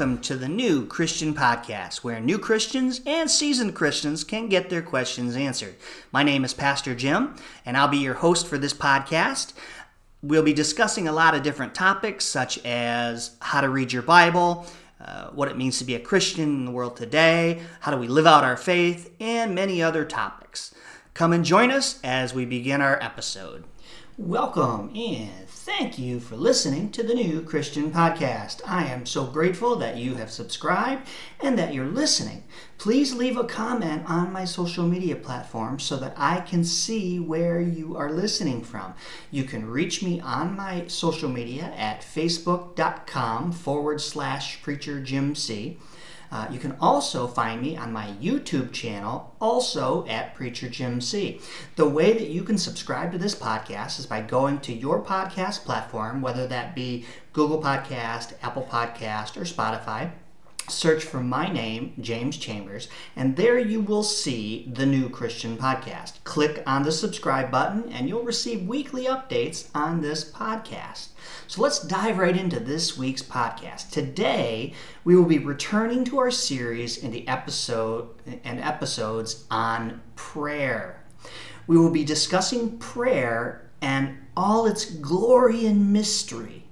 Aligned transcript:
welcome 0.00 0.18
to 0.18 0.36
the 0.36 0.48
New 0.48 0.86
Christian 0.86 1.34
Podcast, 1.34 2.04
where 2.04 2.20
new 2.20 2.38
Christians 2.38 3.00
and 3.06 3.30
seasoned 3.30 3.74
Christians 3.74 4.24
can 4.24 4.48
get 4.48 4.68
their 4.68 4.82
questions 4.82 5.36
answered. 5.36 5.74
My 6.12 6.22
name 6.22 6.44
is 6.44 6.52
Pastor 6.52 6.94
Jim, 6.94 7.34
and 7.64 7.76
I'll 7.76 7.88
be 7.88 7.98
your 7.98 8.14
host 8.14 8.46
for 8.46 8.58
this 8.58 8.72
podcast. 8.72 9.52
We'll 10.22 10.42
be 10.42 10.52
discussing 10.52 11.08
a 11.08 11.12
lot 11.12 11.34
of 11.34 11.42
different 11.42 11.74
topics, 11.74 12.26
such 12.26 12.58
as 12.62 13.36
how 13.40 13.62
to 13.62 13.70
read 13.70 13.90
your 13.90 14.02
Bible, 14.02 14.66
uh, 15.00 15.28
what 15.28 15.48
it 15.48 15.56
means 15.56 15.78
to 15.78 15.84
be 15.84 15.94
a 15.94 15.98
Christian 15.98 16.42
in 16.42 16.64
the 16.66 16.70
world 16.70 16.98
today, 16.98 17.62
how 17.80 17.90
do 17.90 17.96
we 17.96 18.06
live 18.06 18.26
out 18.26 18.44
our 18.44 18.58
faith, 18.58 19.14
and 19.18 19.54
many 19.54 19.82
other 19.82 20.04
topics. 20.04 20.74
Come 21.14 21.32
and 21.32 21.42
join 21.42 21.70
us 21.70 21.98
as 22.04 22.34
we 22.34 22.44
begin 22.44 22.82
our 22.82 23.02
episode. 23.02 23.64
Welcome 24.18 24.90
and 24.94 25.48
thank 25.78 26.00
you 26.00 26.18
for 26.18 26.34
listening 26.36 26.90
to 26.90 27.00
the 27.00 27.14
New 27.14 27.40
Christian 27.42 27.92
Podcast. 27.92 28.60
I 28.66 28.86
am 28.86 29.06
so 29.06 29.24
grateful 29.24 29.76
that 29.76 29.96
you 29.96 30.16
have 30.16 30.28
subscribed 30.28 31.06
and 31.40 31.56
that 31.56 31.72
you're 31.72 31.86
listening. 31.86 32.42
Please 32.76 33.14
leave 33.14 33.36
a 33.36 33.44
comment 33.44 34.02
on 34.10 34.32
my 34.32 34.44
social 34.44 34.84
media 34.84 35.14
platform 35.14 35.78
so 35.78 35.96
that 35.98 36.14
I 36.16 36.40
can 36.40 36.64
see 36.64 37.20
where 37.20 37.60
you 37.60 37.96
are 37.96 38.10
listening 38.10 38.62
from. 38.62 38.94
You 39.30 39.44
can 39.44 39.70
reach 39.70 40.02
me 40.02 40.20
on 40.20 40.56
my 40.56 40.88
social 40.88 41.28
media 41.28 41.72
at 41.76 42.02
facebook.com 42.02 43.52
forward 43.52 44.00
slash 44.00 44.60
preacher 44.62 45.00
Jim 45.00 45.36
C. 45.36 45.78
Uh, 46.30 46.46
you 46.50 46.58
can 46.58 46.76
also 46.80 47.26
find 47.26 47.60
me 47.60 47.76
on 47.76 47.92
my 47.92 48.08
YouTube 48.22 48.72
channel, 48.72 49.34
also 49.40 50.06
at 50.06 50.34
Preacher 50.34 50.68
Jim 50.68 51.00
C. 51.00 51.40
The 51.76 51.88
way 51.88 52.12
that 52.12 52.28
you 52.28 52.42
can 52.42 52.58
subscribe 52.58 53.12
to 53.12 53.18
this 53.18 53.34
podcast 53.34 53.98
is 53.98 54.06
by 54.06 54.20
going 54.20 54.60
to 54.60 54.72
your 54.72 55.02
podcast 55.02 55.64
platform, 55.64 56.22
whether 56.22 56.46
that 56.46 56.74
be 56.74 57.04
Google 57.32 57.62
Podcast, 57.62 58.34
Apple 58.42 58.68
Podcast, 58.70 59.36
or 59.36 59.42
Spotify 59.42 60.12
search 60.70 61.04
for 61.04 61.20
my 61.22 61.52
name, 61.52 61.92
James 62.00 62.36
Chambers, 62.36 62.88
and 63.16 63.36
there 63.36 63.58
you 63.58 63.80
will 63.80 64.02
see 64.02 64.70
the 64.72 64.86
new 64.86 65.08
Christian 65.08 65.56
podcast. 65.56 66.22
Click 66.24 66.62
on 66.66 66.82
the 66.82 66.92
subscribe 66.92 67.50
button 67.50 67.90
and 67.92 68.08
you'll 68.08 68.22
receive 68.22 68.66
weekly 68.66 69.04
updates 69.04 69.68
on 69.74 70.00
this 70.00 70.30
podcast. 70.30 71.08
So 71.46 71.62
let's 71.62 71.80
dive 71.80 72.18
right 72.18 72.36
into 72.36 72.60
this 72.60 72.96
week's 72.96 73.22
podcast. 73.22 73.90
Today, 73.90 74.72
we 75.04 75.16
will 75.16 75.24
be 75.24 75.38
returning 75.38 76.04
to 76.04 76.18
our 76.18 76.30
series 76.30 76.96
in 76.96 77.10
the 77.10 77.26
episode 77.26 78.08
and 78.44 78.60
episodes 78.60 79.44
on 79.50 80.00
prayer. 80.16 81.04
We 81.66 81.76
will 81.76 81.90
be 81.90 82.04
discussing 82.04 82.78
prayer 82.78 83.68
and 83.82 84.18
all 84.36 84.66
its 84.66 84.84
glory 84.84 85.66
and 85.66 85.92
mystery. 85.92 86.64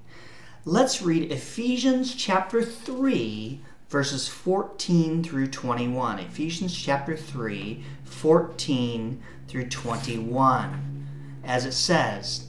Let's 0.64 1.00
read 1.00 1.32
Ephesians 1.32 2.14
chapter 2.14 2.62
3 2.62 3.62
verses 3.88 4.28
14 4.28 5.24
through 5.24 5.48
21. 5.48 6.18
Ephesians 6.18 6.76
chapter 6.76 7.16
3, 7.16 7.82
14 8.04 9.22
through 9.46 9.68
21. 9.68 11.06
As 11.44 11.64
it 11.64 11.72
says, 11.72 12.46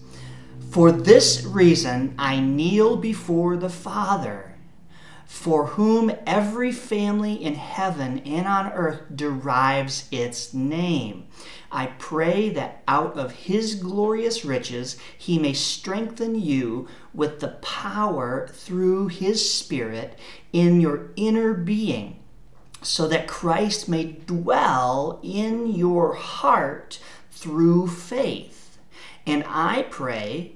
For 0.70 0.92
this 0.92 1.44
reason 1.44 2.14
I 2.18 2.40
kneel 2.40 2.98
before 2.98 3.56
the 3.56 3.70
Father, 3.70 4.49
for 5.30 5.68
whom 5.68 6.12
every 6.26 6.72
family 6.72 7.34
in 7.34 7.54
heaven 7.54 8.18
and 8.26 8.48
on 8.48 8.66
earth 8.74 9.04
derives 9.16 10.08
its 10.12 10.56
name. 10.56 11.28
I 11.72 11.86
pray 12.00 12.50
that 12.50 12.82
out 12.88 13.16
of 13.16 13.32
his 13.32 13.76
glorious 13.76 14.44
riches 14.44 14.98
he 15.16 15.38
may 15.38 15.54
strengthen 15.54 16.34
you 16.34 16.88
with 17.14 17.42
the 17.42 17.60
power 17.62 18.50
through 18.52 19.10
his 19.10 19.54
Spirit 19.54 20.18
in 20.52 20.82
your 20.82 21.12
inner 21.16 21.54
being, 21.54 22.20
so 22.82 23.08
that 23.08 23.28
Christ 23.28 23.88
may 23.88 24.06
dwell 24.06 25.20
in 25.22 25.68
your 25.68 26.16
heart 26.16 27.00
through 27.32 27.88
faith. 27.88 28.80
And 29.28 29.44
I 29.48 29.84
pray 29.92 30.56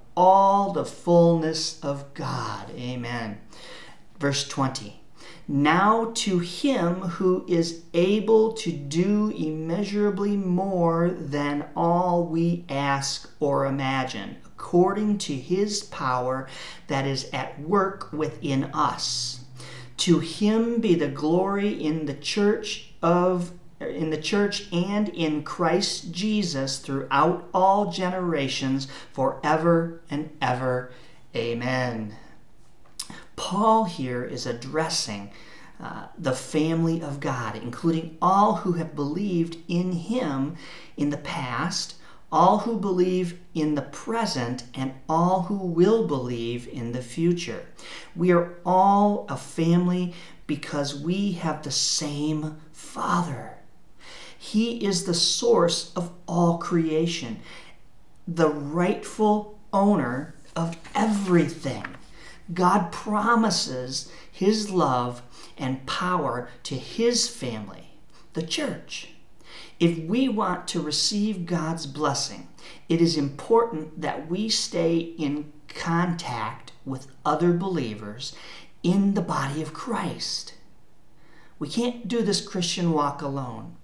all 0.23 0.71
the 0.71 0.85
fullness 0.85 1.79
of 1.83 2.13
God. 2.13 2.69
Amen. 2.77 3.41
Verse 4.19 4.47
20. 4.47 5.01
Now 5.47 6.11
to 6.13 6.37
him 6.37 6.97
who 7.17 7.43
is 7.47 7.81
able 7.95 8.53
to 8.53 8.71
do 8.71 9.29
immeasurably 9.35 10.37
more 10.37 11.09
than 11.09 11.65
all 11.75 12.27
we 12.27 12.65
ask 12.69 13.31
or 13.39 13.65
imagine, 13.65 14.37
according 14.45 15.17
to 15.17 15.33
his 15.33 15.81
power 15.85 16.47
that 16.85 17.07
is 17.07 17.27
at 17.33 17.59
work 17.59 18.13
within 18.13 18.65
us. 18.75 19.45
To 19.97 20.19
him 20.19 20.79
be 20.81 20.93
the 20.93 21.07
glory 21.07 21.83
in 21.83 22.05
the 22.05 22.13
church 22.13 22.93
of 23.01 23.53
in 23.87 24.09
the 24.09 24.21
church 24.21 24.71
and 24.71 25.09
in 25.09 25.43
Christ 25.43 26.11
Jesus 26.11 26.79
throughout 26.79 27.47
all 27.53 27.91
generations 27.91 28.87
forever 29.11 30.01
and 30.09 30.29
ever. 30.41 30.91
Amen. 31.35 32.15
Paul 33.35 33.85
here 33.85 34.23
is 34.23 34.45
addressing 34.45 35.31
uh, 35.81 36.07
the 36.17 36.33
family 36.33 37.01
of 37.01 37.19
God, 37.19 37.55
including 37.55 38.17
all 38.21 38.57
who 38.57 38.73
have 38.73 38.95
believed 38.95 39.57
in 39.67 39.93
him 39.93 40.55
in 40.95 41.09
the 41.09 41.17
past, 41.17 41.95
all 42.31 42.59
who 42.59 42.77
believe 42.77 43.39
in 43.55 43.73
the 43.73 43.81
present, 43.81 44.63
and 44.75 44.93
all 45.09 45.43
who 45.43 45.57
will 45.57 46.05
believe 46.05 46.67
in 46.67 46.91
the 46.91 47.01
future. 47.01 47.65
We 48.15 48.31
are 48.31 48.53
all 48.63 49.25
a 49.27 49.37
family 49.37 50.13
because 50.45 50.95
we 50.95 51.31
have 51.33 51.63
the 51.63 51.71
same 51.71 52.57
Father. 52.71 53.57
He 54.43 54.83
is 54.83 55.03
the 55.03 55.13
source 55.13 55.93
of 55.95 56.11
all 56.27 56.57
creation, 56.57 57.41
the 58.27 58.49
rightful 58.49 59.59
owner 59.71 60.33
of 60.55 60.77
everything. 60.95 61.85
God 62.51 62.91
promises 62.91 64.11
His 64.31 64.71
love 64.71 65.21
and 65.59 65.85
power 65.85 66.49
to 66.63 66.73
His 66.73 67.29
family, 67.29 67.91
the 68.33 68.41
church. 68.41 69.09
If 69.79 69.99
we 69.99 70.27
want 70.27 70.67
to 70.69 70.81
receive 70.81 71.45
God's 71.45 71.85
blessing, 71.85 72.47
it 72.89 72.99
is 72.99 73.17
important 73.17 74.01
that 74.01 74.27
we 74.27 74.49
stay 74.49 74.97
in 74.97 75.53
contact 75.67 76.71
with 76.83 77.05
other 77.23 77.53
believers 77.53 78.35
in 78.81 79.13
the 79.13 79.21
body 79.21 79.61
of 79.61 79.71
Christ. 79.71 80.55
We 81.59 81.69
can't 81.69 82.07
do 82.07 82.23
this 82.23 82.41
Christian 82.41 82.91
walk 82.91 83.21
alone. 83.21 83.75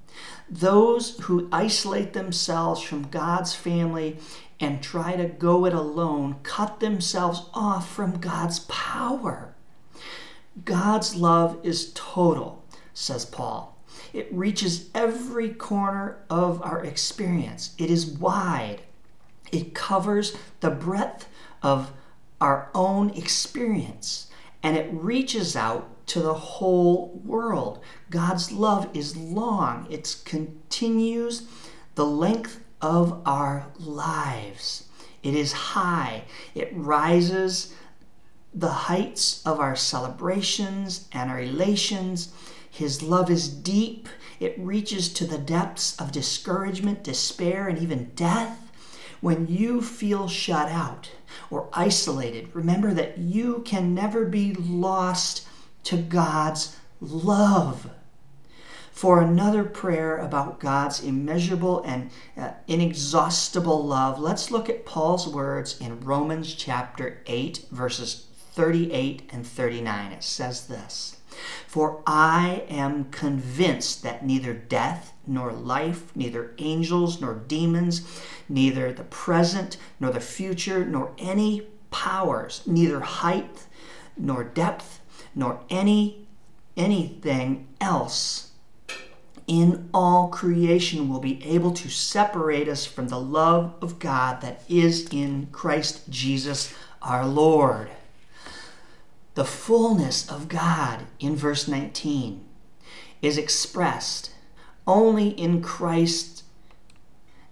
Those 0.49 1.17
who 1.21 1.49
isolate 1.51 2.13
themselves 2.13 2.81
from 2.81 3.09
God's 3.09 3.53
family 3.53 4.17
and 4.59 4.81
try 4.81 5.15
to 5.15 5.25
go 5.25 5.65
it 5.65 5.73
alone 5.73 6.37
cut 6.43 6.79
themselves 6.79 7.49
off 7.53 7.93
from 7.93 8.19
God's 8.19 8.59
power. 8.61 9.53
God's 10.63 11.15
love 11.15 11.59
is 11.63 11.91
total, 11.93 12.63
says 12.93 13.25
Paul. 13.25 13.77
It 14.13 14.27
reaches 14.31 14.89
every 14.95 15.49
corner 15.49 16.17
of 16.29 16.61
our 16.61 16.83
experience. 16.83 17.75
It 17.77 17.91
is 17.91 18.05
wide. 18.07 18.81
It 19.51 19.73
covers 19.75 20.35
the 20.61 20.71
breadth 20.71 21.27
of 21.61 21.91
our 22.39 22.69
own 22.73 23.09
experience 23.11 24.27
and 24.63 24.77
it 24.77 24.89
reaches 24.91 25.55
out 25.55 25.89
to 26.07 26.21
the 26.21 26.33
whole 26.33 27.21
world. 27.23 27.79
God's 28.09 28.51
love 28.51 28.89
is 28.93 29.15
long, 29.15 29.87
it 29.89 30.17
continues 30.25 31.47
the 31.95 32.05
length 32.05 32.63
of 32.81 33.21
our 33.25 33.67
lives. 33.77 34.87
It 35.23 35.35
is 35.35 35.51
high, 35.51 36.23
it 36.55 36.71
rises 36.73 37.73
the 38.53 38.69
heights 38.69 39.45
of 39.45 39.59
our 39.59 39.75
celebrations 39.75 41.07
and 41.11 41.29
our 41.29 41.41
elations. 41.41 42.33
His 42.69 43.03
love 43.03 43.29
is 43.29 43.49
deep, 43.49 44.07
it 44.39 44.55
reaches 44.57 45.11
to 45.13 45.25
the 45.25 45.37
depths 45.37 45.99
of 45.99 46.11
discouragement, 46.11 47.03
despair, 47.03 47.67
and 47.67 47.77
even 47.79 48.11
death. 48.15 48.71
When 49.19 49.47
you 49.47 49.81
feel 49.81 50.27
shut 50.27 50.69
out 50.69 51.09
or 51.49 51.69
isolated, 51.73 52.55
remember 52.55 52.93
that 52.93 53.17
you 53.17 53.63
can 53.65 53.95
never 53.95 54.25
be 54.25 54.53
lost 54.53 55.47
to 55.87 55.95
God's 55.97 56.75
love. 56.99 57.89
For 58.91 59.21
another 59.21 59.63
prayer 59.63 60.17
about 60.17 60.59
God's 60.59 61.01
immeasurable 61.01 61.81
and 61.83 62.09
uh, 62.35 62.51
inexhaustible 62.67 63.85
love, 63.85 64.19
let's 64.19 64.51
look 64.51 64.67
at 64.67 64.85
Paul's 64.85 65.29
words 65.29 65.79
in 65.79 66.01
Romans 66.01 66.53
chapter 66.53 67.21
8, 67.25 67.67
verses 67.71 68.25
38 68.51 69.29
and 69.31 69.47
39. 69.47 70.11
It 70.11 70.23
says 70.23 70.67
this. 70.67 71.21
For 71.67 72.01
I 72.05 72.65
am 72.67 73.05
convinced 73.05 74.03
that 74.03 74.25
neither 74.25 74.53
death 74.53 75.13
nor 75.25 75.53
life, 75.53 76.13
neither 76.17 76.53
angels 76.57 77.21
nor 77.21 77.35
demons, 77.35 78.21
neither 78.49 78.91
the 78.91 79.03
present 79.03 79.77
nor 80.01 80.11
the 80.11 80.19
future, 80.19 80.83
nor 80.83 81.13
any 81.17 81.67
powers, 81.91 82.63
neither 82.65 82.99
height 82.99 83.67
nor 84.17 84.43
depth, 84.43 84.99
nor 85.37 85.61
any 85.69 86.27
anything 86.75 87.67
else 87.79 88.51
in 89.47 89.89
all 89.93 90.27
creation 90.27 91.07
will 91.07 91.21
be 91.21 91.43
able 91.45 91.71
to 91.71 91.87
separate 91.87 92.67
us 92.67 92.85
from 92.85 93.07
the 93.07 93.19
love 93.19 93.73
of 93.81 93.97
God 93.97 94.41
that 94.41 94.61
is 94.67 95.07
in 95.09 95.47
Christ 95.53 96.09
Jesus 96.09 96.73
our 97.01 97.25
Lord 97.25 97.89
the 99.37 99.45
fullness 99.45 100.27
of 100.31 100.47
God 100.47 101.03
in 101.19 101.35
verse 101.35 101.67
19 101.67 102.43
is 103.21 103.37
expressed 103.37 104.31
only 104.87 105.29
in 105.29 105.61
Christ. 105.61 106.36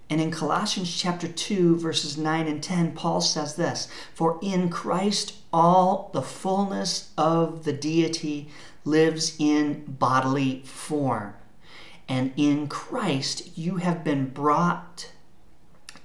And 0.09 0.21
in 0.21 0.29
Colossians 0.29 0.95
chapter 0.95 1.27
2, 1.27 1.77
verses 1.77 2.17
9 2.17 2.47
and 2.47 2.61
10, 2.61 2.93
Paul 2.93 3.21
says 3.21 3.55
this 3.55 3.87
For 4.13 4.39
in 4.41 4.69
Christ 4.69 5.35
all 5.51 6.11
the 6.13 6.21
fullness 6.21 7.11
of 7.17 7.63
the 7.63 7.73
deity 7.73 8.49
lives 8.83 9.35
in 9.39 9.83
bodily 9.87 10.61
form. 10.65 11.33
And 12.07 12.33
in 12.37 12.67
Christ 12.67 13.57
you 13.57 13.77
have 13.77 14.03
been 14.03 14.29
brought 14.29 15.11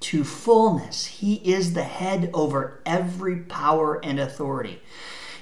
to 0.01 0.25
fullness. 0.25 1.05
He 1.07 1.35
is 1.35 1.75
the 1.75 1.83
head 1.83 2.31
over 2.33 2.81
every 2.87 3.37
power 3.37 4.03
and 4.03 4.19
authority 4.19 4.81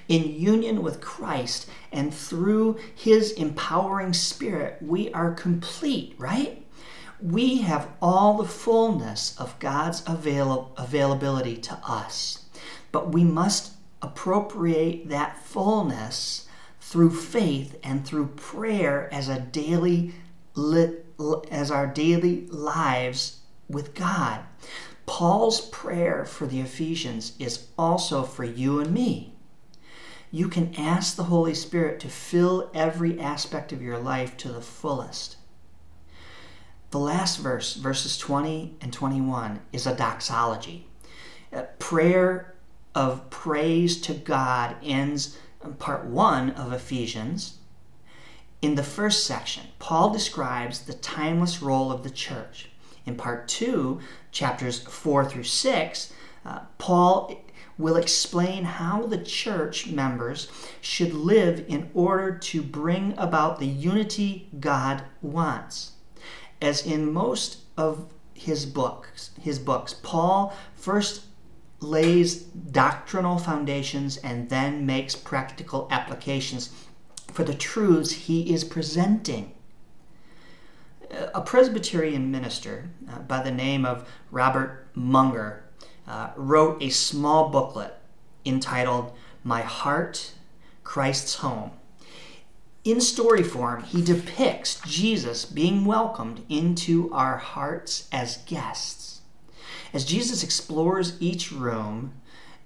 in 0.08 0.34
union 0.40 0.82
with 0.82 1.00
Christ 1.00 1.68
and 1.92 2.12
through 2.12 2.78
his 2.94 3.32
empowering 3.32 4.14
spirit, 4.14 4.78
we 4.80 5.12
are 5.12 5.32
complete, 5.32 6.14
right? 6.18 6.64
We 7.20 7.62
have 7.62 7.88
all 8.00 8.36
the 8.36 8.48
fullness 8.48 9.36
of 9.38 9.58
God's 9.58 10.02
avail- 10.06 10.72
availability 10.76 11.56
to 11.56 11.78
us. 11.84 12.44
But 12.92 13.12
we 13.12 13.24
must 13.24 13.72
appropriate 14.00 15.08
that 15.08 15.44
fullness 15.44 16.46
through 16.80 17.10
faith 17.10 17.76
and 17.82 18.06
through 18.06 18.28
prayer 18.28 19.12
as 19.12 19.28
a 19.28 19.40
daily 19.40 20.14
as 21.50 21.70
our 21.70 21.86
daily 21.86 22.46
lives 22.46 23.40
with 23.68 23.94
God. 23.94 24.40
Paul's 25.06 25.60
prayer 25.60 26.24
for 26.24 26.46
the 26.46 26.60
Ephesians 26.60 27.32
is 27.38 27.66
also 27.76 28.22
for 28.22 28.44
you 28.44 28.80
and 28.80 28.92
me 28.92 29.34
you 30.30 30.48
can 30.48 30.74
ask 30.76 31.16
the 31.16 31.24
Holy 31.24 31.54
Spirit 31.54 32.00
to 32.00 32.08
fill 32.08 32.70
every 32.74 33.18
aspect 33.18 33.72
of 33.72 33.80
your 33.80 33.98
life 33.98 34.36
to 34.36 34.52
the 34.52 34.60
fullest. 34.60 35.37
The 36.90 36.98
last 36.98 37.36
verse, 37.36 37.74
verses 37.74 38.16
20 38.16 38.76
and 38.80 38.90
21, 38.90 39.60
is 39.74 39.86
a 39.86 39.94
doxology. 39.94 40.86
A 41.52 41.64
prayer 41.78 42.54
of 42.94 43.28
praise 43.28 44.00
to 44.00 44.14
God 44.14 44.76
ends 44.82 45.36
part 45.78 46.06
1 46.06 46.50
of 46.50 46.72
Ephesians. 46.72 47.58
In 48.62 48.74
the 48.74 48.82
first 48.82 49.26
section, 49.26 49.64
Paul 49.78 50.10
describes 50.10 50.80
the 50.80 50.94
timeless 50.94 51.60
role 51.60 51.92
of 51.92 52.04
the 52.04 52.10
church. 52.10 52.70
In 53.04 53.16
part 53.16 53.48
2, 53.48 54.00
chapters 54.32 54.80
4 54.80 55.26
through 55.26 55.44
6, 55.44 56.12
uh, 56.46 56.60
Paul 56.78 57.38
will 57.76 57.96
explain 57.96 58.64
how 58.64 59.02
the 59.02 59.22
church 59.22 59.88
members 59.88 60.48
should 60.80 61.12
live 61.12 61.64
in 61.68 61.90
order 61.92 62.36
to 62.36 62.62
bring 62.62 63.12
about 63.18 63.58
the 63.58 63.66
unity 63.66 64.48
God 64.58 65.04
wants. 65.20 65.92
As 66.60 66.84
in 66.84 67.12
most 67.12 67.58
of 67.76 68.12
his 68.34 68.66
books, 68.66 69.30
his 69.40 69.58
books, 69.58 69.94
Paul 69.94 70.54
first 70.74 71.22
lays 71.80 72.42
doctrinal 72.42 73.38
foundations 73.38 74.16
and 74.18 74.48
then 74.48 74.84
makes 74.84 75.14
practical 75.14 75.86
applications 75.90 76.70
for 77.32 77.44
the 77.44 77.54
truths 77.54 78.10
he 78.12 78.52
is 78.52 78.64
presenting. 78.64 79.52
A 81.10 81.40
Presbyterian 81.40 82.30
minister 82.30 82.90
uh, 83.10 83.20
by 83.20 83.42
the 83.42 83.50
name 83.50 83.86
of 83.86 84.08
Robert 84.30 84.88
Munger 84.94 85.64
uh, 86.06 86.30
wrote 86.36 86.82
a 86.82 86.90
small 86.90 87.48
booklet 87.48 87.94
entitled 88.44 89.12
My 89.44 89.62
Heart, 89.62 90.32
Christ's 90.84 91.36
Home. 91.36 91.70
In 92.88 93.02
story 93.02 93.42
form, 93.42 93.82
he 93.82 94.00
depicts 94.00 94.80
Jesus 94.80 95.44
being 95.44 95.84
welcomed 95.84 96.42
into 96.48 97.12
our 97.12 97.36
hearts 97.36 98.08
as 98.10 98.38
guests. 98.46 99.20
As 99.92 100.06
Jesus 100.06 100.42
explores 100.42 101.20
each 101.20 101.52
room 101.52 102.14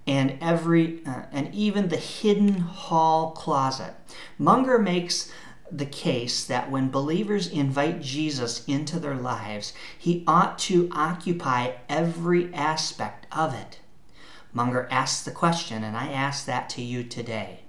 and 0.06 0.38
every 0.40 1.04
uh, 1.04 1.22
and 1.32 1.52
even 1.52 1.88
the 1.88 1.96
hidden 1.96 2.58
hall 2.60 3.32
closet, 3.32 3.94
Munger 4.38 4.78
makes 4.78 5.32
the 5.72 5.86
case 5.86 6.44
that 6.44 6.70
when 6.70 6.88
believers 6.88 7.48
invite 7.48 8.00
Jesus 8.00 8.64
into 8.66 9.00
their 9.00 9.16
lives, 9.16 9.72
he 9.98 10.22
ought 10.28 10.56
to 10.60 10.88
occupy 10.92 11.72
every 11.88 12.54
aspect 12.54 13.26
of 13.32 13.54
it. 13.54 13.80
Munger 14.52 14.86
asks 14.88 15.24
the 15.24 15.32
question, 15.32 15.82
and 15.82 15.96
I 15.96 16.12
ask 16.12 16.46
that 16.46 16.68
to 16.70 16.80
you 16.80 17.02
today. 17.02 17.64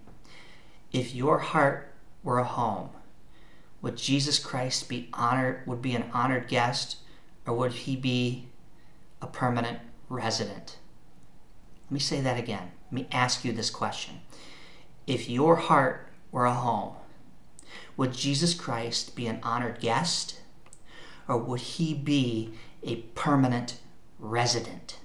If 0.92 1.16
your 1.16 1.40
heart 1.40 1.90
were 2.24 2.40
a 2.40 2.44
home, 2.44 2.90
would 3.82 3.98
Jesus 3.98 4.40
Christ 4.40 4.88
be 4.88 5.10
honored, 5.14 5.68
would 5.68 5.82
be 5.82 5.94
an 5.94 6.10
honored 6.14 6.48
guest, 6.48 6.98
or 7.46 7.54
would 7.54 7.74
he 7.74 7.96
be 7.96 8.48
a 9.22 9.28
permanent 9.28 9.80
resident? 10.10 10.78
Let 11.86 11.92
me 11.92 12.00
say 12.00 12.22
that 12.22 12.40
again. 12.40 12.72
Let 12.86 12.94
me 12.94 13.08
ask 13.12 13.44
you 13.44 13.52
this 13.52 13.70
question. 13.70 14.22
If 15.06 15.30
your 15.30 15.58
heart 15.58 16.08
were 16.32 16.46
a 16.46 16.54
home, 16.54 16.96
would 17.98 18.14
Jesus 18.14 18.54
Christ 18.54 19.16
be 19.16 19.28
an 19.28 19.40
honored 19.44 19.80
guest 19.80 20.40
or 21.28 21.38
would 21.38 21.60
he 21.60 21.94
be 21.94 22.54
a 22.82 22.98
permanent 23.16 23.78
resident? 24.20 25.00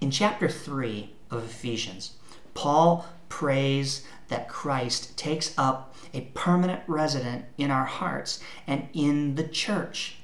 In 0.00 0.10
chapter 0.10 0.48
3 0.48 1.14
of 1.30 1.44
Ephesians, 1.44 2.16
Paul 2.54 3.06
prays 3.30 4.04
that 4.28 4.48
Christ 4.50 5.16
takes 5.16 5.54
up 5.56 5.94
a 6.12 6.20
permanent 6.34 6.82
resident 6.86 7.46
in 7.56 7.70
our 7.70 7.86
hearts 7.86 8.40
and 8.66 8.88
in 8.92 9.36
the 9.36 9.48
church. 9.48 10.16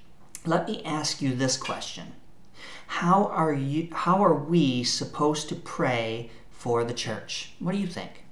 Let 0.44 0.68
me 0.68 0.84
ask 0.84 1.22
you 1.22 1.34
this 1.34 1.56
question. 1.56 2.12
How 2.88 3.24
are 3.26 3.52
you 3.52 3.88
how 3.92 4.22
are 4.22 4.34
we 4.34 4.84
supposed 4.84 5.48
to 5.48 5.54
pray 5.54 6.30
for 6.50 6.84
the 6.84 6.94
church? 6.94 7.52
What 7.58 7.72
do 7.72 7.78
you 7.78 7.86
think? 7.86 8.24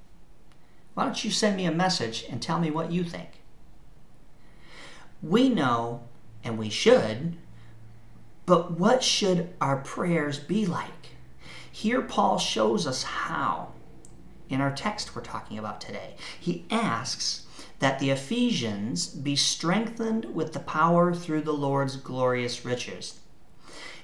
Why 0.94 1.04
don't 1.04 1.24
you 1.24 1.30
send 1.30 1.56
me 1.56 1.64
a 1.64 1.72
message 1.72 2.24
and 2.30 2.40
tell 2.40 2.60
me 2.60 2.70
what 2.70 2.92
you 2.92 3.02
think? 3.02 3.40
We 5.22 5.48
know, 5.48 6.02
and 6.44 6.58
we 6.58 6.68
should, 6.68 7.36
but 8.46 8.72
what 8.78 9.02
should 9.02 9.54
our 9.60 9.78
prayers 9.78 10.38
be 10.38 10.66
like? 10.66 10.90
Here, 11.72 12.02
Paul 12.02 12.38
shows 12.38 12.86
us 12.86 13.02
how 13.02 13.73
in 14.54 14.60
our 14.60 14.72
text 14.72 15.14
we're 15.14 15.22
talking 15.22 15.58
about 15.58 15.80
today. 15.80 16.14
He 16.38 16.64
asks 16.70 17.44
that 17.80 17.98
the 17.98 18.10
Ephesians 18.10 19.08
be 19.08 19.36
strengthened 19.36 20.34
with 20.34 20.52
the 20.52 20.60
power 20.60 21.12
through 21.12 21.42
the 21.42 21.52
Lord's 21.52 21.96
glorious 21.96 22.64
riches. 22.64 23.20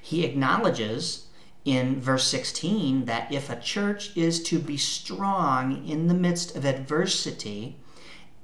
He 0.02 0.24
acknowledges 0.24 1.28
in 1.64 2.00
verse 2.00 2.26
16 2.26 3.04
that 3.04 3.32
if 3.32 3.48
a 3.48 3.60
church 3.60 4.16
is 4.16 4.42
to 4.44 4.58
be 4.58 4.76
strong 4.76 5.86
in 5.86 6.08
the 6.08 6.14
midst 6.14 6.56
of 6.56 6.64
adversity 6.64 7.76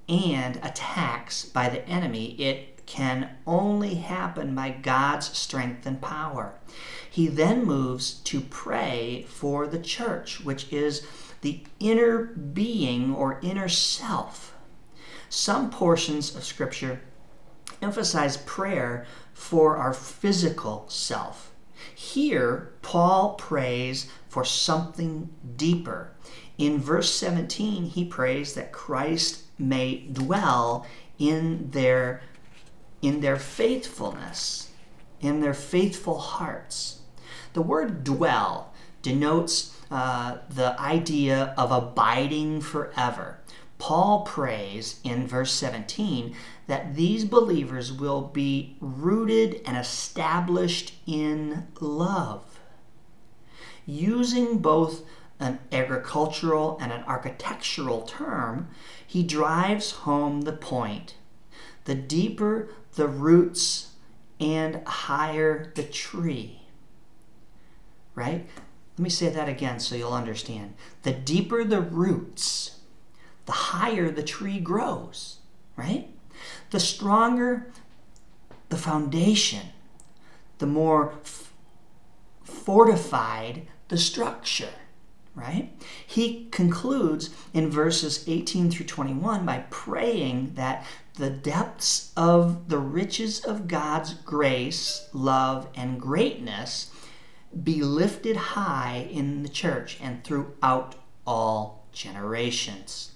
and 0.08 0.56
attacks 0.62 1.44
by 1.44 1.68
the 1.68 1.86
enemy, 1.88 2.40
it 2.40 2.86
can 2.86 3.30
only 3.46 3.96
happen 3.96 4.54
by 4.54 4.70
God's 4.70 5.36
strength 5.36 5.86
and 5.86 6.00
power. 6.00 6.54
He 7.10 7.26
then 7.26 7.64
moves 7.64 8.14
to 8.24 8.40
pray 8.40 9.26
for 9.28 9.66
the 9.66 9.78
church, 9.80 10.40
which 10.44 10.72
is 10.72 11.04
the 11.46 11.60
inner 11.78 12.24
being 12.24 13.14
or 13.14 13.38
inner 13.40 13.68
self. 13.68 14.52
Some 15.28 15.70
portions 15.70 16.34
of 16.34 16.42
Scripture 16.42 17.00
emphasize 17.80 18.38
prayer 18.38 19.06
for 19.32 19.76
our 19.76 19.94
physical 19.94 20.86
self. 20.88 21.52
Here, 21.94 22.72
Paul 22.82 23.34
prays 23.34 24.10
for 24.28 24.44
something 24.44 25.28
deeper. 25.56 26.10
In 26.58 26.80
verse 26.80 27.14
17, 27.14 27.84
he 27.84 28.04
prays 28.04 28.54
that 28.54 28.72
Christ 28.72 29.44
may 29.56 30.08
dwell 30.12 30.84
in 31.16 31.70
their 31.70 32.22
in 33.02 33.20
their 33.20 33.36
faithfulness, 33.36 34.72
in 35.20 35.40
their 35.40 35.54
faithful 35.54 36.18
hearts. 36.18 37.02
The 37.52 37.62
word 37.62 38.02
dwell 38.02 38.72
denotes 39.00 39.75
uh, 39.90 40.38
the 40.48 40.78
idea 40.80 41.54
of 41.56 41.70
abiding 41.70 42.60
forever. 42.60 43.38
Paul 43.78 44.22
prays 44.22 45.00
in 45.04 45.26
verse 45.26 45.52
17 45.52 46.34
that 46.66 46.96
these 46.96 47.24
believers 47.24 47.92
will 47.92 48.22
be 48.22 48.76
rooted 48.80 49.60
and 49.66 49.76
established 49.76 50.94
in 51.06 51.66
love. 51.80 52.58
Using 53.84 54.58
both 54.58 55.02
an 55.38 55.58
agricultural 55.70 56.78
and 56.80 56.90
an 56.90 57.04
architectural 57.04 58.02
term, 58.02 58.68
he 59.06 59.22
drives 59.22 59.92
home 59.92 60.42
the 60.42 60.52
point. 60.52 61.14
The 61.84 61.94
deeper 61.94 62.70
the 62.96 63.06
roots 63.06 63.92
and 64.40 64.86
higher 64.86 65.72
the 65.74 65.84
tree. 65.84 66.62
Right? 68.14 68.48
Let 68.96 69.02
me 69.02 69.10
say 69.10 69.28
that 69.28 69.48
again 69.48 69.78
so 69.78 69.94
you'll 69.94 70.14
understand. 70.14 70.74
The 71.02 71.12
deeper 71.12 71.64
the 71.64 71.82
roots, 71.82 72.78
the 73.44 73.52
higher 73.52 74.10
the 74.10 74.22
tree 74.22 74.58
grows, 74.58 75.36
right? 75.76 76.08
The 76.70 76.80
stronger 76.80 77.70
the 78.70 78.78
foundation, 78.78 79.68
the 80.58 80.66
more 80.66 81.12
f- 81.22 81.52
fortified 82.42 83.66
the 83.88 83.98
structure, 83.98 84.74
right? 85.34 85.72
He 86.06 86.48
concludes 86.50 87.30
in 87.52 87.70
verses 87.70 88.24
18 88.26 88.70
through 88.70 88.86
21 88.86 89.44
by 89.44 89.66
praying 89.68 90.54
that 90.54 90.86
the 91.14 91.30
depths 91.30 92.12
of 92.16 92.70
the 92.70 92.78
riches 92.78 93.40
of 93.44 93.68
God's 93.68 94.14
grace, 94.14 95.08
love, 95.12 95.68
and 95.74 96.00
greatness 96.00 96.90
be 97.62 97.82
lifted 97.82 98.36
high 98.36 99.08
in 99.10 99.42
the 99.42 99.48
church 99.48 99.98
and 100.00 100.22
throughout 100.24 100.94
all 101.26 101.86
generations. 101.92 103.12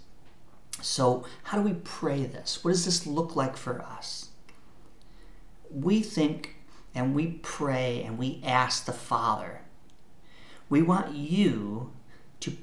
So, 0.80 1.24
how 1.44 1.58
do 1.58 1.64
we 1.64 1.74
pray 1.74 2.24
this? 2.24 2.64
What 2.64 2.70
does 2.70 2.84
this 2.84 3.06
look 3.06 3.36
like 3.36 3.56
for 3.56 3.82
us? 3.82 4.30
We 5.70 6.00
think 6.00 6.56
and 6.94 7.14
we 7.14 7.38
pray 7.42 8.02
and 8.04 8.18
we 8.18 8.40
ask 8.44 8.84
the 8.84 8.92
Father. 8.92 9.60
We 10.68 10.82
want 10.82 11.14
you 11.14 11.92
to 12.40 12.56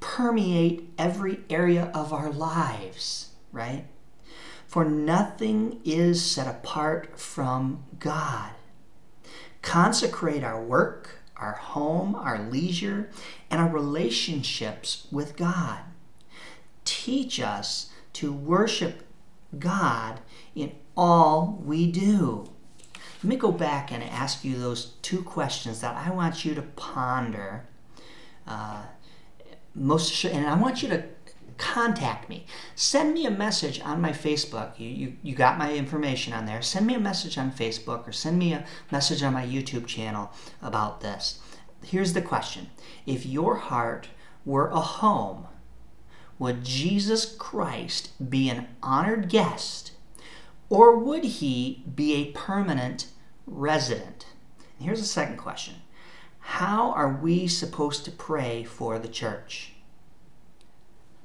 permeate 0.00 0.92
every 0.98 1.40
area 1.48 1.90
of 1.94 2.12
our 2.12 2.30
lives, 2.30 3.30
right? 3.52 3.86
For 4.66 4.84
nothing 4.84 5.80
is 5.84 6.24
set 6.24 6.46
apart 6.46 7.18
from 7.18 7.84
God. 7.98 8.52
Consecrate 9.62 10.42
our 10.42 10.62
work, 10.62 11.18
our 11.36 11.52
home, 11.52 12.14
our 12.14 12.38
leisure, 12.38 13.10
and 13.50 13.60
our 13.60 13.68
relationships 13.68 15.06
with 15.10 15.36
God. 15.36 15.80
Teach 16.84 17.40
us 17.40 17.90
to 18.14 18.32
worship 18.32 19.02
God 19.58 20.20
in 20.54 20.72
all 20.96 21.60
we 21.64 21.90
do. 21.90 22.50
Let 23.22 23.24
me 23.24 23.36
go 23.36 23.52
back 23.52 23.92
and 23.92 24.02
ask 24.02 24.44
you 24.44 24.58
those 24.58 24.94
two 25.02 25.22
questions 25.22 25.80
that 25.80 25.96
I 25.96 26.10
want 26.10 26.44
you 26.44 26.54
to 26.54 26.62
ponder. 26.62 27.66
Uh, 28.46 28.84
most, 29.74 30.24
and 30.24 30.46
I 30.46 30.54
want 30.54 30.82
you 30.82 30.88
to 30.88 31.04
contact 31.60 32.28
me. 32.28 32.46
Send 32.74 33.14
me 33.14 33.26
a 33.26 33.30
message 33.30 33.80
on 33.80 34.00
my 34.00 34.10
Facebook. 34.10 34.78
You, 34.78 34.88
you, 34.88 35.16
you 35.22 35.34
got 35.34 35.58
my 35.58 35.74
information 35.74 36.32
on 36.32 36.46
there. 36.46 36.62
Send 36.62 36.86
me 36.86 36.94
a 36.94 37.00
message 37.00 37.38
on 37.38 37.52
Facebook 37.52 38.08
or 38.08 38.12
send 38.12 38.38
me 38.38 38.52
a 38.54 38.64
message 38.90 39.22
on 39.22 39.34
my 39.34 39.46
YouTube 39.46 39.86
channel 39.86 40.32
about 40.62 41.02
this. 41.02 41.38
Here's 41.84 42.14
the 42.14 42.22
question 42.22 42.70
If 43.06 43.26
your 43.26 43.56
heart 43.56 44.08
were 44.44 44.68
a 44.68 44.80
home, 44.80 45.46
would 46.38 46.64
Jesus 46.64 47.36
Christ 47.36 48.30
be 48.30 48.48
an 48.48 48.66
honored 48.82 49.28
guest 49.28 49.92
or 50.70 50.96
would 50.96 51.24
he 51.24 51.84
be 51.94 52.14
a 52.14 52.32
permanent 52.32 53.08
resident? 53.46 54.26
Here's 54.80 55.00
the 55.00 55.06
second 55.06 55.36
question 55.36 55.74
How 56.38 56.92
are 56.92 57.12
we 57.12 57.46
supposed 57.46 58.06
to 58.06 58.10
pray 58.10 58.64
for 58.64 58.98
the 58.98 59.08
church? 59.08 59.74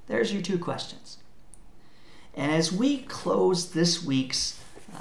There's 0.07 0.33
your 0.33 0.41
two 0.41 0.59
questions. 0.59 1.17
And 2.33 2.51
as 2.51 2.71
we 2.71 2.99
close 2.99 3.71
this 3.71 4.03
week's 4.03 4.59
uh, 4.93 4.99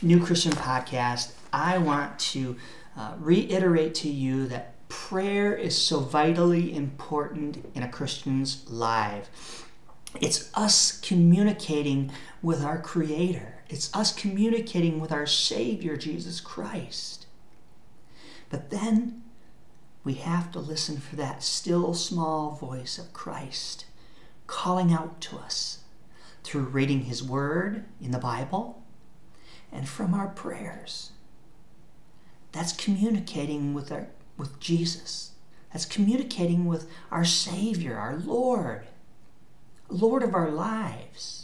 New 0.00 0.24
Christian 0.24 0.52
podcast, 0.52 1.32
I 1.52 1.78
want 1.78 2.18
to 2.18 2.56
uh, 2.96 3.14
reiterate 3.18 3.94
to 3.96 4.08
you 4.08 4.46
that 4.48 4.74
prayer 4.88 5.54
is 5.54 5.76
so 5.76 6.00
vitally 6.00 6.74
important 6.74 7.64
in 7.74 7.82
a 7.82 7.88
Christian's 7.88 8.68
life. 8.70 9.68
It's 10.20 10.50
us 10.54 11.00
communicating 11.00 12.12
with 12.42 12.62
our 12.62 12.80
Creator, 12.80 13.54
it's 13.68 13.94
us 13.94 14.12
communicating 14.12 15.00
with 15.00 15.10
our 15.10 15.26
Savior, 15.26 15.96
Jesus 15.96 16.40
Christ. 16.40 17.26
But 18.50 18.70
then 18.70 19.22
we 20.04 20.14
have 20.14 20.50
to 20.52 20.58
listen 20.58 20.98
for 20.98 21.16
that 21.16 21.42
still 21.42 21.94
small 21.94 22.52
voice 22.52 22.98
of 22.98 23.12
Christ 23.12 23.84
calling 24.46 24.92
out 24.92 25.20
to 25.22 25.38
us 25.38 25.78
through 26.42 26.62
reading 26.62 27.02
His 27.02 27.22
Word 27.22 27.84
in 28.00 28.10
the 28.10 28.18
Bible 28.18 28.82
and 29.70 29.88
from 29.88 30.12
our 30.12 30.28
prayers. 30.28 31.12
That's 32.50 32.72
communicating 32.72 33.74
with, 33.74 33.90
our, 33.92 34.08
with 34.36 34.58
Jesus. 34.60 35.32
That's 35.72 35.86
communicating 35.86 36.66
with 36.66 36.90
our 37.10 37.24
Savior, 37.24 37.96
our 37.96 38.16
Lord, 38.16 38.86
Lord 39.88 40.22
of 40.22 40.34
our 40.34 40.50
lives. 40.50 41.41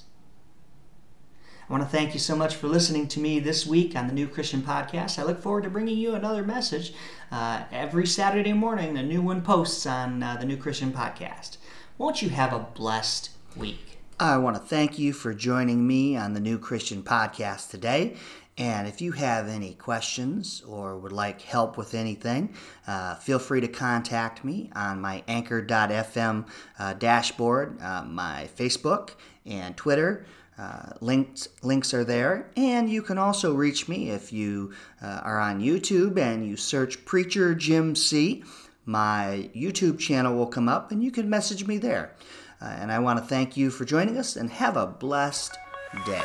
I 1.69 1.73
want 1.73 1.85
to 1.85 1.91
thank 1.91 2.15
you 2.15 2.21
so 2.21 2.35
much 2.35 2.55
for 2.55 2.67
listening 2.67 3.09
to 3.09 3.21
me 3.21 3.41
this 3.41 3.67
week 3.67 3.95
on 3.95 4.07
the 4.07 4.15
New 4.15 4.27
Christian 4.27 4.63
Podcast. 4.63 5.19
I 5.19 5.25
look 5.25 5.43
forward 5.43 5.65
to 5.65 5.71
bringing 5.71 5.99
you 5.99 6.15
another 6.15 6.43
message 6.43 6.95
uh, 7.31 7.65
every 7.71 8.07
Saturday 8.07 8.55
morning. 8.55 8.97
A 8.97 9.03
new 9.03 9.21
one 9.21 9.43
posts 9.43 9.85
on 9.85 10.23
uh, 10.23 10.39
the 10.39 10.47
New 10.47 10.57
Christian 10.57 10.93
Podcast. 10.93 11.59
Won't 11.99 12.23
you 12.23 12.31
have 12.31 12.55
a 12.55 12.59
blessed 12.59 13.33
week? 13.55 13.99
I 14.19 14.39
want 14.39 14.57
to 14.57 14.63
thank 14.63 14.99
you 14.99 15.13
for 15.13 15.35
joining 15.35 15.87
me 15.87 16.17
on 16.17 16.33
the 16.33 16.41
New 16.41 16.59
Christian 16.59 17.03
Podcast 17.03 17.69
today. 17.69 18.17
And 18.57 18.89
if 18.89 19.03
you 19.03 19.13
have 19.13 19.47
any 19.47 19.75
questions 19.75 20.63
or 20.67 20.97
would 20.97 21.13
like 21.13 21.43
help 21.43 21.77
with 21.77 21.95
anything, 21.95 22.55
uh, 22.87 23.17
feel 23.17 23.39
free 23.39 23.61
to 23.61 23.69
contact 23.69 24.43
me 24.43 24.71
on 24.75 25.03
my 25.03 25.23
anchor.fm 25.29 26.49
uh, 26.79 26.95
dashboard, 26.95 27.81
uh, 27.83 28.05
my 28.05 28.49
Facebook, 28.57 29.11
and 29.45 29.77
Twitter. 29.77 30.25
Uh, 30.59 30.91
links 31.00 31.49
links 31.62 31.95
are 31.95 32.03
there, 32.05 32.50
and 32.57 32.91
you 32.91 33.00
can 33.00 33.17
also 33.17 33.55
reach 33.55 33.87
me 33.88 34.11
if 34.11 34.33
you 34.33 34.73
uh, 35.00 35.21
are 35.23 35.38
on 35.38 35.61
YouTube 35.61 36.19
and 36.19 36.45
you 36.45 36.57
search 36.57 37.05
Preacher 37.05 37.55
Jim 37.55 37.95
C. 37.95 38.43
My 38.85 39.50
YouTube 39.55 40.00
channel 40.00 40.35
will 40.35 40.49
come 40.49 40.69
up, 40.69 40.91
and 40.91 41.05
you 41.05 41.12
can 41.12 41.31
message 41.31 41.67
me 41.67 41.79
there. 41.79 42.17
Uh, 42.61 42.65
and 42.65 42.91
I 42.91 42.99
want 42.99 43.21
to 43.21 43.25
thank 43.25 43.57
you 43.57 43.71
for 43.71 43.85
joining 43.85 44.19
us, 44.19 44.35
and 44.35 44.50
have 44.50 44.77
a 44.77 44.87
blessed 44.87 45.57
day. 46.05 46.25